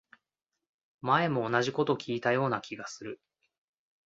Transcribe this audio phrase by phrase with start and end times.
[1.03, 3.21] 前も同じこと聞いたような気がする